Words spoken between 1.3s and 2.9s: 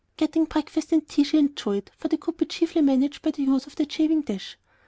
enjoyed, for they could be chiefly